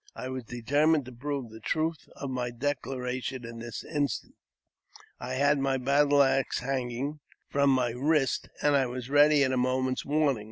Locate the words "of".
2.15-2.31